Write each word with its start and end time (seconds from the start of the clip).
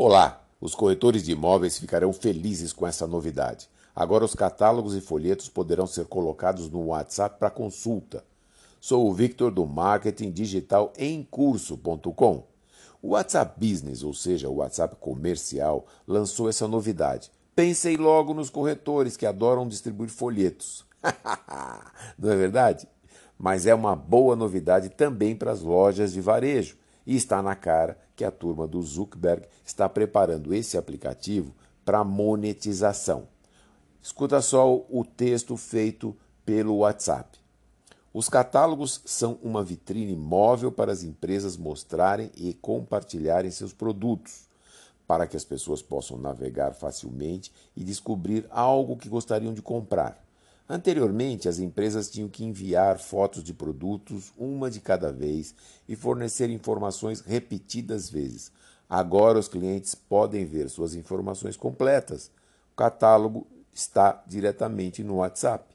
Olá! 0.00 0.44
Os 0.60 0.76
corretores 0.76 1.24
de 1.24 1.32
imóveis 1.32 1.76
ficarão 1.76 2.12
felizes 2.12 2.72
com 2.72 2.86
essa 2.86 3.04
novidade. 3.04 3.68
Agora 3.96 4.24
os 4.24 4.32
catálogos 4.32 4.94
e 4.94 5.00
folhetos 5.00 5.48
poderão 5.48 5.88
ser 5.88 6.04
colocados 6.04 6.70
no 6.70 6.86
WhatsApp 6.86 7.36
para 7.36 7.50
consulta. 7.50 8.22
Sou 8.80 9.10
o 9.10 9.12
Victor 9.12 9.50
do 9.50 9.66
Marketing 9.66 10.30
Digital 10.30 10.92
em 10.96 11.26
Curso.com. 11.28 12.46
O 13.02 13.08
WhatsApp 13.08 13.58
Business, 13.58 14.04
ou 14.04 14.14
seja, 14.14 14.48
o 14.48 14.58
WhatsApp 14.58 14.94
comercial, 15.00 15.84
lançou 16.06 16.48
essa 16.48 16.68
novidade. 16.68 17.32
Pensei 17.56 17.96
logo 17.96 18.32
nos 18.32 18.50
corretores 18.50 19.16
que 19.16 19.26
adoram 19.26 19.66
distribuir 19.66 20.10
folhetos. 20.10 20.86
Não 22.16 22.30
é 22.30 22.36
verdade? 22.36 22.86
Mas 23.36 23.66
é 23.66 23.74
uma 23.74 23.96
boa 23.96 24.36
novidade 24.36 24.90
também 24.90 25.34
para 25.34 25.50
as 25.50 25.60
lojas 25.60 26.12
de 26.12 26.20
varejo 26.20 26.76
e 27.08 27.16
está 27.16 27.42
na 27.42 27.56
cara 27.56 27.98
que 28.14 28.22
a 28.22 28.30
turma 28.30 28.68
do 28.68 28.82
Zuckerberg 28.82 29.46
está 29.64 29.88
preparando 29.88 30.52
esse 30.52 30.76
aplicativo 30.76 31.54
para 31.82 32.04
monetização. 32.04 33.26
Escuta 34.02 34.42
só 34.42 34.84
o 34.90 35.02
texto 35.16 35.56
feito 35.56 36.14
pelo 36.44 36.76
WhatsApp. 36.76 37.38
Os 38.12 38.28
catálogos 38.28 39.00
são 39.06 39.38
uma 39.42 39.64
vitrine 39.64 40.14
móvel 40.14 40.70
para 40.70 40.92
as 40.92 41.02
empresas 41.02 41.56
mostrarem 41.56 42.30
e 42.36 42.52
compartilharem 42.52 43.50
seus 43.50 43.72
produtos, 43.72 44.46
para 45.06 45.26
que 45.26 45.36
as 45.36 45.44
pessoas 45.44 45.80
possam 45.80 46.18
navegar 46.18 46.74
facilmente 46.74 47.50
e 47.74 47.82
descobrir 47.82 48.46
algo 48.50 48.98
que 48.98 49.08
gostariam 49.08 49.54
de 49.54 49.62
comprar. 49.62 50.27
Anteriormente, 50.68 51.48
as 51.48 51.58
empresas 51.58 52.10
tinham 52.10 52.28
que 52.28 52.44
enviar 52.44 52.98
fotos 52.98 53.42
de 53.42 53.54
produtos, 53.54 54.32
uma 54.36 54.70
de 54.70 54.80
cada 54.80 55.10
vez, 55.10 55.54
e 55.88 55.96
fornecer 55.96 56.50
informações 56.50 57.20
repetidas 57.20 58.10
vezes. 58.10 58.52
Agora, 58.88 59.38
os 59.38 59.48
clientes 59.48 59.94
podem 59.94 60.44
ver 60.44 60.68
suas 60.68 60.94
informações 60.94 61.56
completas. 61.56 62.30
O 62.72 62.76
catálogo 62.76 63.46
está 63.72 64.22
diretamente 64.26 65.02
no 65.02 65.16
WhatsApp. 65.16 65.74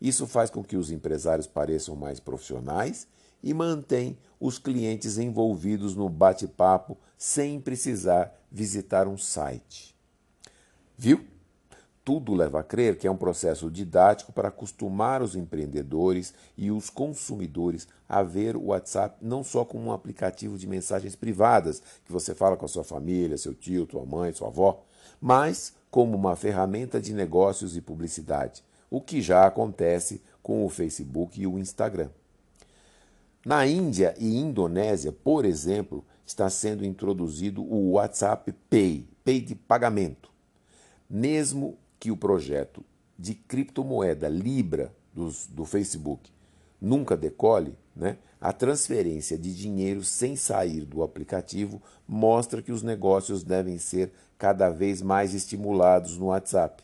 Isso 0.00 0.26
faz 0.26 0.48
com 0.48 0.64
que 0.64 0.76
os 0.76 0.90
empresários 0.90 1.46
pareçam 1.46 1.94
mais 1.94 2.18
profissionais 2.18 3.06
e 3.42 3.52
mantém 3.52 4.16
os 4.40 4.58
clientes 4.58 5.18
envolvidos 5.18 5.94
no 5.94 6.08
bate-papo 6.08 6.96
sem 7.18 7.60
precisar 7.60 8.34
visitar 8.50 9.06
um 9.06 9.18
site. 9.18 9.94
Viu? 10.96 11.31
Tudo 12.04 12.34
leva 12.34 12.58
a 12.58 12.64
crer 12.64 12.98
que 12.98 13.06
é 13.06 13.10
um 13.10 13.16
processo 13.16 13.70
didático 13.70 14.32
para 14.32 14.48
acostumar 14.48 15.22
os 15.22 15.36
empreendedores 15.36 16.34
e 16.56 16.68
os 16.70 16.90
consumidores 16.90 17.86
a 18.08 18.24
ver 18.24 18.56
o 18.56 18.66
WhatsApp 18.66 19.16
não 19.22 19.44
só 19.44 19.64
como 19.64 19.86
um 19.86 19.92
aplicativo 19.92 20.58
de 20.58 20.66
mensagens 20.66 21.14
privadas, 21.14 21.80
que 22.04 22.10
você 22.10 22.34
fala 22.34 22.56
com 22.56 22.64
a 22.64 22.68
sua 22.68 22.82
família, 22.82 23.38
seu 23.38 23.54
tio, 23.54 23.86
tua 23.86 24.04
mãe, 24.04 24.32
sua 24.32 24.48
avó, 24.48 24.82
mas 25.20 25.74
como 25.92 26.16
uma 26.16 26.34
ferramenta 26.34 27.00
de 27.00 27.12
negócios 27.14 27.76
e 27.76 27.80
publicidade, 27.80 28.64
o 28.90 29.00
que 29.00 29.22
já 29.22 29.46
acontece 29.46 30.20
com 30.42 30.66
o 30.66 30.68
Facebook 30.68 31.40
e 31.40 31.46
o 31.46 31.56
Instagram. 31.56 32.08
Na 33.46 33.64
Índia 33.66 34.14
e 34.18 34.36
Indonésia, 34.36 35.12
por 35.12 35.44
exemplo, 35.44 36.04
está 36.26 36.50
sendo 36.50 36.84
introduzido 36.84 37.62
o 37.62 37.92
WhatsApp 37.92 38.52
Pay, 38.68 39.06
Pay 39.24 39.40
de 39.40 39.54
pagamento. 39.54 40.30
Mesmo 41.08 41.76
que 42.02 42.10
o 42.10 42.16
projeto 42.16 42.84
de 43.16 43.32
criptomoeda 43.32 44.28
Libra 44.28 44.92
dos, 45.14 45.46
do 45.46 45.64
Facebook 45.64 46.32
nunca 46.80 47.16
decole, 47.16 47.78
né, 47.94 48.16
a 48.40 48.52
transferência 48.52 49.38
de 49.38 49.54
dinheiro 49.54 50.02
sem 50.02 50.34
sair 50.34 50.84
do 50.84 51.04
aplicativo 51.04 51.80
mostra 52.08 52.60
que 52.60 52.72
os 52.72 52.82
negócios 52.82 53.44
devem 53.44 53.78
ser 53.78 54.10
cada 54.36 54.68
vez 54.68 55.00
mais 55.00 55.32
estimulados 55.32 56.18
no 56.18 56.26
WhatsApp. 56.26 56.82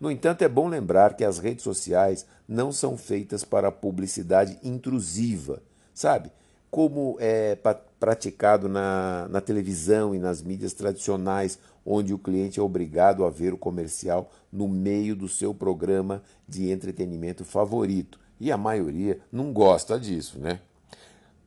No 0.00 0.10
entanto, 0.10 0.40
é 0.40 0.48
bom 0.48 0.68
lembrar 0.68 1.14
que 1.14 1.22
as 1.22 1.38
redes 1.38 1.62
sociais 1.62 2.24
não 2.48 2.72
são 2.72 2.96
feitas 2.96 3.44
para 3.44 3.70
publicidade 3.70 4.58
intrusiva, 4.62 5.62
sabe? 5.92 6.32
Como 6.70 7.18
é 7.20 7.58
praticado 8.00 8.70
na, 8.70 9.28
na 9.28 9.42
televisão 9.42 10.14
e 10.14 10.18
nas 10.18 10.40
mídias 10.40 10.72
tradicionais, 10.72 11.58
onde 11.90 12.12
o 12.12 12.18
cliente 12.18 12.60
é 12.60 12.62
obrigado 12.62 13.24
a 13.24 13.30
ver 13.30 13.54
o 13.54 13.58
comercial 13.58 14.30
no 14.52 14.68
meio 14.68 15.16
do 15.16 15.26
seu 15.26 15.54
programa 15.54 16.22
de 16.46 16.70
entretenimento 16.70 17.46
favorito. 17.46 18.20
E 18.38 18.52
a 18.52 18.58
maioria 18.58 19.18
não 19.32 19.52
gosta 19.52 19.98
disso, 19.98 20.38
né? 20.38 20.60